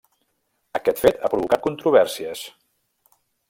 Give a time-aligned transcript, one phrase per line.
[0.79, 2.45] Aquest fet ha provocat controvèrsies.